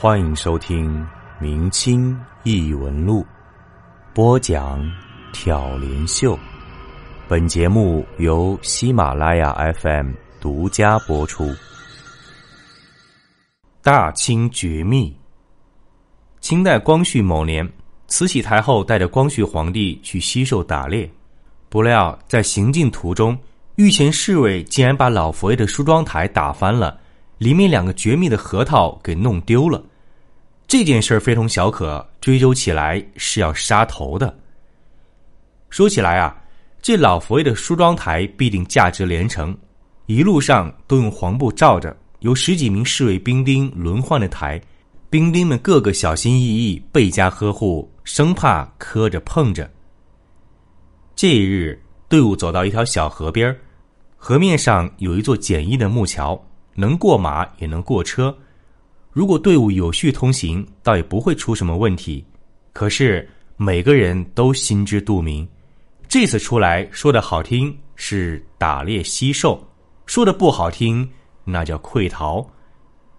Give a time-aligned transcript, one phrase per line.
[0.00, 0.96] 欢迎收听
[1.40, 3.22] 《明清异闻录》，
[4.14, 4.80] 播讲
[5.32, 6.38] 挑帘秀。
[7.26, 11.52] 本节目由喜马拉雅 FM 独家播出。
[13.82, 15.12] 大清绝密。
[16.40, 17.68] 清代光绪某年，
[18.06, 21.10] 慈禧太后带着光绪皇帝去西狩打猎，
[21.68, 23.36] 不料在行进途中，
[23.74, 26.96] 御前侍卫竟然把老佛爷的梳妆台打翻了。
[27.38, 29.82] 里面两个绝密的核桃给弄丢了，
[30.66, 34.36] 这件事儿非同小可，追究起来是要杀头的。
[35.70, 36.36] 说起来啊，
[36.82, 39.56] 这老佛爷的梳妆台必定价值连城，
[40.06, 44.60] 一路上都用黄布罩着，有十几名侍卫兵丁轮换着抬，
[45.08, 49.70] 兵丁们个个小心翼翼，倍加呵护，生怕磕着碰着。
[51.14, 53.56] 这一日，队伍走到一条小河边
[54.16, 56.42] 河面上有一座简易的木桥。
[56.78, 58.32] 能过马也能过车，
[59.10, 62.24] 如果队伍有序通行，倒也不会出什么问题。
[62.72, 65.44] 可是每个人都心知肚明，
[66.06, 69.60] 这次出来说的好听是打猎西狩，
[70.06, 71.10] 说的不好听
[71.42, 72.48] 那叫溃逃。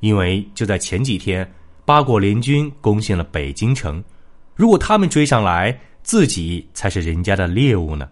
[0.00, 1.50] 因为就在前几天，
[1.86, 4.04] 八国联军攻陷了北京城，
[4.54, 8.06] 如果他们追上来，自己才是人家的猎物呢。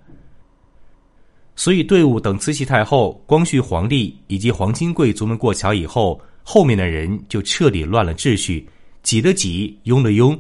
[1.57, 8.69] 所以，队伍等慈禧太后、光绪皇帝以及皇亲贵族们过桥以后，后面的人就彻底乱了秩序，
[9.03, 10.37] 挤的挤，拥的拥，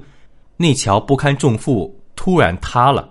[0.57, 3.09] 那桥不堪重负，突然塌了。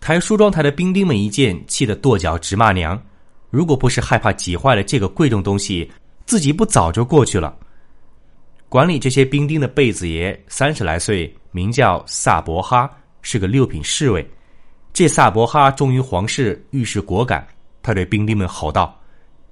[0.00, 3.02] 抬梳妆台的兵丁们一见，气得跺脚直骂娘
[3.50, 5.90] ：“如果不是害怕挤坏了这个贵重东西，
[6.26, 7.56] 自己不早就过去了。”
[8.68, 12.90] 管理这些兵丁的贝子爷三十来岁，名叫萨博哈，
[13.22, 14.30] 是个六品侍卫。
[14.92, 17.46] 这萨博哈忠于皇室，遇事果敢。
[17.82, 18.98] 他对兵丁们吼道：“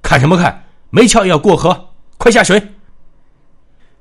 [0.02, 0.64] 看什么看？
[0.90, 2.60] 没桥也要过河，快下水！”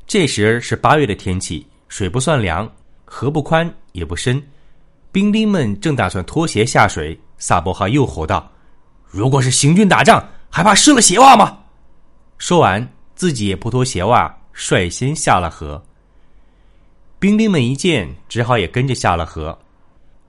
[0.08, 2.69] 这时是八月的天气，水不算凉，
[3.06, 4.41] 河不宽也不深。
[5.11, 8.52] 兵丁们正打算脱鞋下水，萨博哈又吼道
[9.09, 11.57] ：“如果是行军打仗，还怕湿了鞋袜吗？”
[12.38, 12.85] 说完，
[13.16, 15.81] 自己也不脱鞋袜，率先下了河。
[17.17, 19.57] 兵丁们一见，只好也跟着下了河。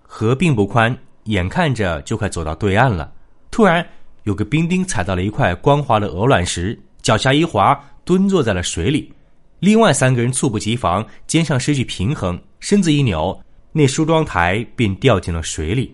[0.07, 0.97] 河并不宽。
[1.25, 3.13] 眼看着就快走到对岸了，
[3.51, 3.85] 突然
[4.23, 9.13] 有个兵丁踩到了一块光滑的鹅卵石，脚下一滑，蹲坐在了水里。
[9.59, 13.37] 另外三个人猝不及防，肩上失去平衡，身子一扭，
[13.73, 15.93] 那梳妆台便掉进了水里。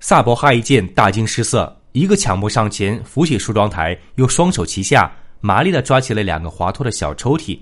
[0.00, 7.58] 萨博哈一见，大惊失色，一个抢步上前扶起梳妆台，又双手齐下，麻利的抓起了两个滑脱的小抽屉。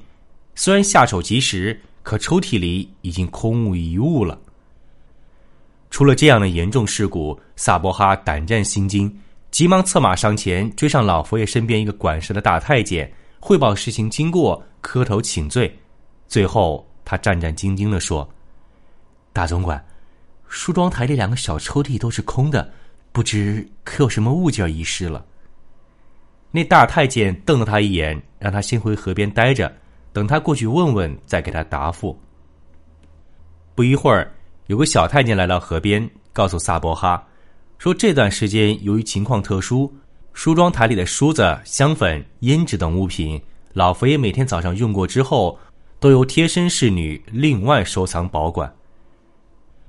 [0.55, 4.39] 虽然下手及时，可抽屉里已经空无一物了。
[5.91, 9.15] 出了这样的严重事故，萨博哈胆战心惊，
[9.51, 13.11] 急忙策马上前追上老佛爷身边一个管事的大太监，
[13.41, 15.75] 汇报事情经过，磕头请罪。
[16.27, 18.29] 最后，他战战兢兢地说
[19.33, 19.83] ：“大总管，
[20.49, 22.69] 梳妆台里两个小抽屉都是空的，
[23.13, 25.25] 不知可有什么物件遗失了？”
[26.51, 29.73] 那大太监瞪了他一眼，让他先回河边待着，
[30.13, 32.19] 等他过去问问，再给他答复。
[33.75, 34.33] 不一会儿。
[34.67, 37.25] 有个小太监来到河边，告诉萨博哈，
[37.79, 39.93] 说这段时间由于情况特殊，
[40.33, 43.41] 梳妆台里的梳子、香粉、胭脂等物品，
[43.73, 45.57] 老佛爷每天早上用过之后，
[46.01, 48.73] 都由贴身侍女另外收藏保管。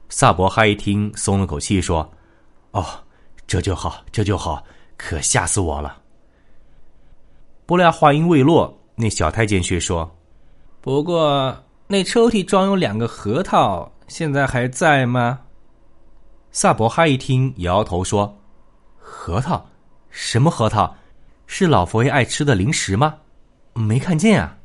[0.10, 2.10] 萨博哈一听，松了口气，说
[2.72, 2.86] ：“哦，
[3.48, 4.64] 这就好，这就好，
[4.96, 6.02] 可吓死我了。”
[7.66, 10.10] 不料话音未落，那小太监却说
[10.80, 11.54] ：“不过
[11.88, 15.40] 那抽屉装有两个核桃。”现在还在吗？
[16.52, 18.40] 萨博哈一听，摇摇头说
[18.98, 19.70] ：“核桃？
[20.10, 20.96] 什么核桃？
[21.46, 23.16] 是老佛爷爱吃的零食吗？
[23.74, 24.58] 没看见啊。”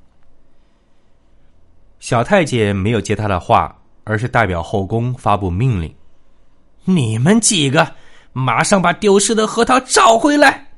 [1.98, 5.92] 小太监没有接他的话，而是代表后宫发布命令
[6.86, 7.94] ：“你们几个，
[8.32, 10.68] 马上把丢失的核桃找回来！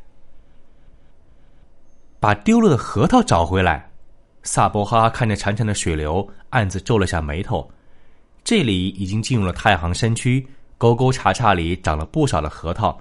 [2.18, 3.90] 把丢了的核桃找回来。”
[4.44, 7.68] 萨博哈看着潺潺的水流，暗自皱了下眉头。
[8.44, 10.46] 这里已经进入了太行山区，
[10.78, 12.96] 沟沟叉叉里长了不少的核桃。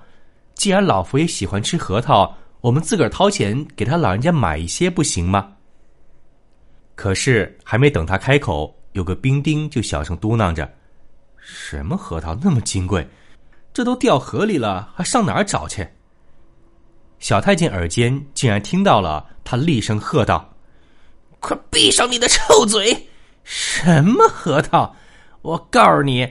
[0.55, 5.51] 既然老佛爷喜欢吃核桃，我们自个儿掏钱给他老人家买一些不行吗？
[6.95, 10.71] 可是还没等他开口，有个兵丁就小声嘟囔着
[11.35, 13.05] ：“什么核桃那么金贵？
[13.73, 15.85] 这都掉河里了，还上哪儿找去？”
[17.19, 20.52] 小太监耳尖竟然听到了，他厉声喝道
[21.43, 22.95] ：“快闭上你的臭嘴！
[23.43, 24.95] 什么核桃？”
[25.43, 26.25] 我告诉你，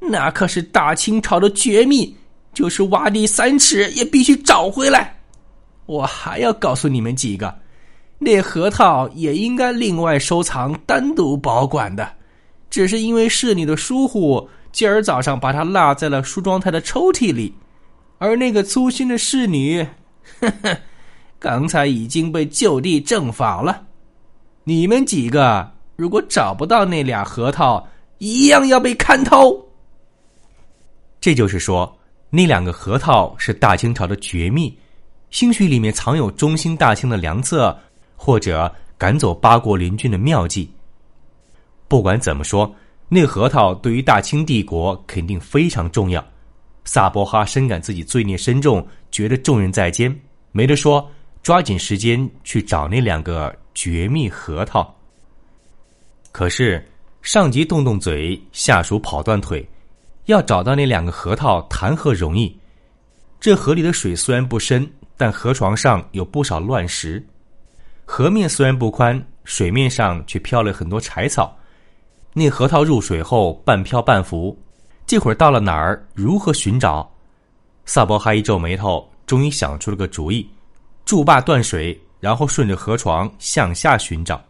[0.00, 2.16] 那可是大清朝的绝密，
[2.54, 5.20] 就是挖地三尺也必须找回来。
[5.84, 7.54] 我还要告诉你们几个，
[8.18, 12.10] 那核桃也应该另外收藏、单独保管的。
[12.70, 17.54] 只是因为侍女的疏忽，今儿早上把它落在了梳妆台的抽屉里，
[18.16, 19.86] 而那个粗心的侍女，
[20.40, 20.78] 呵呵，
[21.38, 23.82] 刚才已经被就地正法了。
[24.64, 27.86] 你们几个如果找不到那俩核桃，
[28.18, 29.68] 一样要被看透。
[31.20, 31.98] 这就是说，
[32.30, 34.76] 那两个核桃是大清朝的绝密，
[35.30, 37.76] 兴许里面藏有中兴大清的良策，
[38.16, 40.70] 或者赶走八国联军的妙计。
[41.86, 42.74] 不管怎么说，
[43.08, 46.24] 那核桃对于大清帝国肯定非常重要。
[46.84, 50.14] 萨波哈深感自己罪孽深重，觉得重任在肩，
[50.52, 51.06] 没得说，
[51.42, 54.94] 抓紧时间去找那两个绝密核桃。
[56.32, 56.84] 可是
[57.22, 59.66] 上级动动嘴，下属跑断腿，
[60.26, 62.56] 要找到那两个核桃谈何容易？
[63.40, 67.24] 这河里的水虽然不深，但河床上有不少乱石，
[68.04, 71.54] 河面虽然不宽，水面上却飘了很多柴草。
[72.32, 74.58] 那核桃入水后半漂半浮，
[75.06, 76.04] 这会儿到了哪儿？
[76.14, 77.08] 如何寻找？
[77.86, 80.48] 萨博哈一皱眉头，终于想出了个主意：
[81.04, 84.42] 筑坝断水，然后顺着河床向下寻找。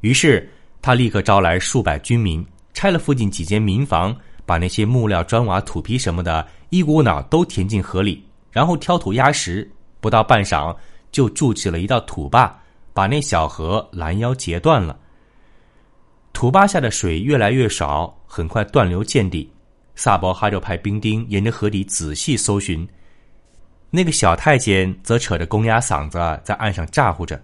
[0.00, 0.50] 于是
[0.80, 2.42] 他立刻招来数百军民，
[2.72, 4.16] 拆了附近几间民房，
[4.46, 9.70] 把那些木料、砖瓦、土坯什么的，一股脑都填进河里，然后挑土压实。
[10.00, 10.74] 不到半晌，
[11.12, 12.58] 就筑起了一道土坝，
[12.94, 14.98] 把那小河拦腰截断了。
[16.32, 19.52] 土坝下的水越来越少，很快断流见底。
[19.94, 22.88] 萨博哈就派兵丁沿着河底仔细搜寻。
[23.90, 27.40] 那个小太监则扯着公鸭嗓子在岸上咋呼着：“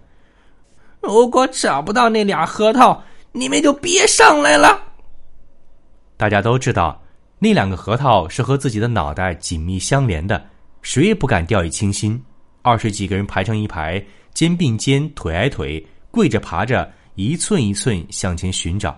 [1.01, 4.81] 如果找不到那俩核桃，你们就别上来了。”
[6.17, 7.01] 大家都知道，
[7.39, 10.43] 那两个核桃是和自己的脑袋紧密相连的，
[10.81, 12.23] 谁也不敢掉以轻心。
[12.61, 14.03] 二十几个人排成一排，
[14.33, 16.91] 肩并肩，腿挨腿，跪着爬着。
[17.15, 18.95] 一寸一寸向前寻找，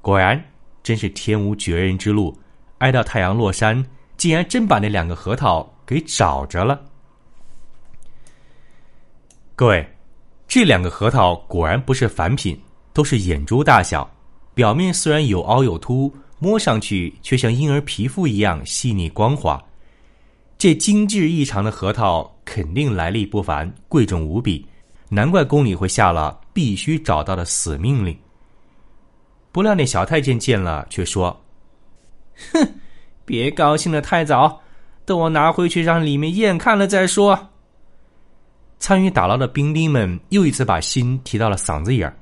[0.00, 0.44] 果然
[0.82, 2.36] 真是天无绝人之路。
[2.78, 3.86] 挨到太阳落山，
[4.16, 6.80] 竟然真把那两个核桃给找着了。
[9.56, 9.84] 各位，
[10.46, 12.56] 这两个核桃果然不是凡品，
[12.92, 14.08] 都是眼珠大小，
[14.54, 19.60] 表面虽然有凹有凸，摸上去却像婴儿皮肤一样细腻光滑。
[20.56, 24.64] 这精致异常的核桃肯定来历不凡，贵重无比。
[25.08, 28.16] 难怪宫里会下了必须找到的死命令。
[29.50, 31.36] 不料那小太监见了，却说
[32.52, 32.74] ：“哼，
[33.24, 34.62] 别高兴的太早，
[35.10, 37.48] 等我拿回去让里面验看了再说。”
[38.78, 42.16] 参与打捞的兵丁们又一次把心提到了嗓子眼儿。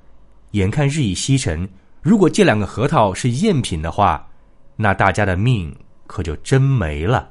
[0.53, 1.69] 眼看日已西沉，
[2.01, 4.27] 如果这两个核桃是赝品的话，
[4.75, 5.77] 那大家的命
[6.07, 7.29] 可就真没了。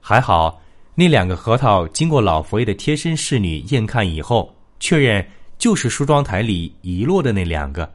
[0.00, 0.58] 还好。
[0.96, 5.26] 那两个核桃经过老佛爷的贴身侍女验看以后，确认
[5.58, 7.92] 就是梳妆台里遗落的那两个。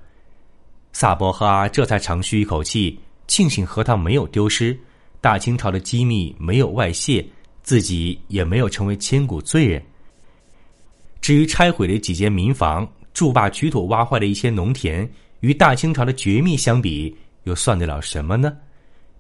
[0.91, 4.77] 萨博哈这才长吁一口气，庆幸核桃没有丢失，
[5.21, 7.25] 大清朝的机密没有外泄，
[7.61, 9.81] 自己也没有成为千古罪人。
[11.19, 15.07] 至于拆毁的几间民房、筑坝取土挖坏的一些农田，
[15.41, 18.55] 与大清朝的绝密相比，又算得了什么呢？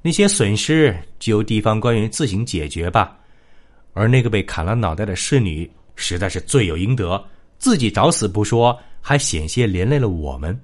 [0.01, 3.17] 那些损失，就由地方官员自行解决吧。
[3.93, 7.21] 而那个被砍了脑袋的侍女，实在是罪有应得，
[7.57, 10.57] 自己找死不说，还险些连累了我们。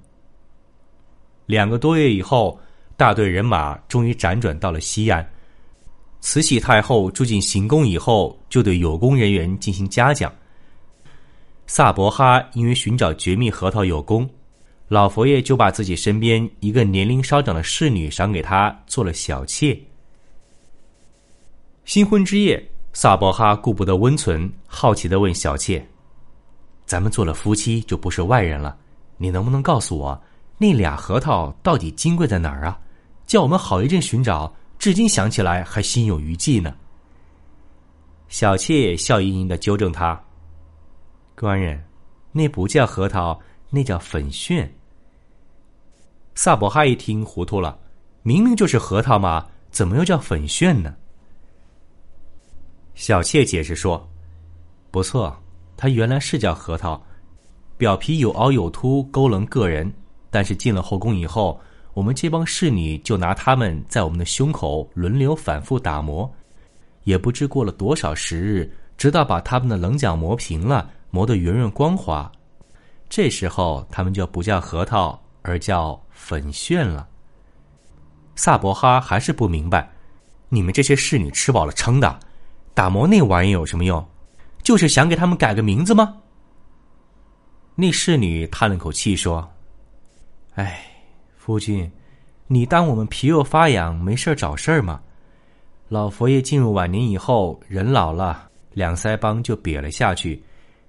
[1.44, 2.58] 两个多月以后，
[2.96, 5.26] 大队人马终于辗转到了西安。
[6.20, 10.32] 慈禧太后住进行宫以后，就对有功人员进行嘉奖。
[11.66, 14.28] 萨博哈因为寻找绝密核桃有功，
[14.88, 19.78] 老佛爷就把自己身边一个年龄稍长的侍女赏给他做了小妾。
[21.84, 22.66] 新婚之夜。
[22.92, 25.86] 萨博哈顾不得温存，好奇的问小妾
[26.86, 28.74] ：“咱们做了夫妻，就不是外人了。
[29.18, 30.18] 你能不能告诉我，
[30.56, 32.78] 那俩核桃到底金贵在哪儿啊？
[33.26, 36.74] 叫我们好一阵寻找，至今想起来还心有余悸呢。”
[38.28, 40.20] 小妾笑盈盈的纠正他
[41.36, 41.84] ：“官人，
[42.32, 43.38] 那不叫核桃，
[43.70, 44.72] 那叫粉炫。”
[46.34, 47.78] 萨博哈一听糊涂了，
[48.22, 50.94] 明明就是核桃嘛，怎么又叫粉炫呢？
[52.94, 54.08] 小妾解释说
[54.90, 55.36] ：“不错，
[55.76, 57.02] 它原来是叫核桃，
[57.76, 59.92] 表皮有凹有凸，勾棱个人。
[60.30, 61.58] 但是进了后宫以后，
[61.96, 66.30] 我们这帮侍女就拿它们在我们的胸口轮流反复打磨，
[67.04, 72.30] 也不知过了多少时日，直到把它们的棱角磨平了，磨得圆润光滑。
[73.08, 77.08] 这时候，它们就不叫核桃，而叫粉炫了。”
[78.36, 79.90] 萨博哈还是不明白，
[80.50, 82.20] 你们这些侍女吃饱了撑的。
[82.74, 84.06] 打磨那玩意有什么用？
[84.62, 86.14] 就是想给他们改个名字吗？
[87.74, 89.50] 那侍女叹了口气说
[90.56, 90.84] ：“哎，
[91.46, 91.88] 夫君，
[92.48, 95.00] 你当我们皮肉发痒，没事找事儿吗？
[95.88, 100.42] 老佛爷进入晚年以后，人老了，两腮帮就瘪了下去。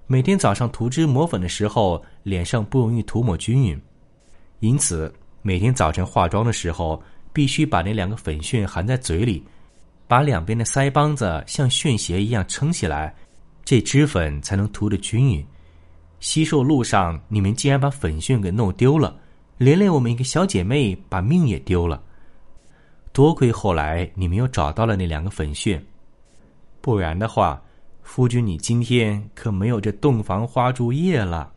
[0.08, 3.80] 每天早上涂脂抹粉的时候，脸上不容易涂抹均匀，
[4.60, 7.00] 因此每天早晨化妆的时候，
[7.32, 9.44] 必须把那两个粉旋含在嘴里，
[10.08, 13.14] 把两边的腮帮子像旋鞋一样撑起来，
[13.64, 15.46] 这脂粉才能涂得均匀。”
[16.20, 19.16] 西寿路上，你们竟然把粉炫给弄丢了，
[19.58, 22.04] 连累我们一个小姐妹把命也丢了。
[23.12, 25.84] 多亏后来你们又找到了那两个粉炫，
[26.82, 27.62] 不然的话，
[28.04, 31.52] 夫君你今天可没有这洞房花烛夜了。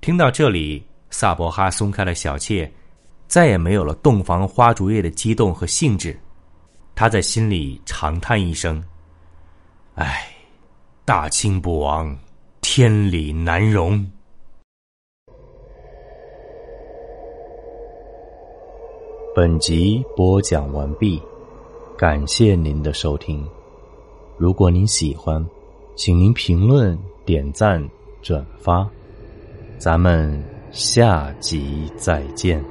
[0.00, 2.70] 听到这里，萨博哈松开了小妾，
[3.28, 6.18] 再也没有了洞房花烛夜的激动和兴致。
[6.94, 8.82] 他在心里长叹一声
[9.94, 10.28] ：“唉，
[11.04, 12.16] 大清不亡。”
[12.68, 14.04] 天理难容。
[19.36, 21.20] 本集播讲完毕，
[21.94, 23.46] 感谢您的收听。
[24.38, 25.46] 如果您喜欢，
[25.94, 27.86] 请您评论、点赞、
[28.22, 28.88] 转发。
[29.76, 32.64] 咱们下集再见。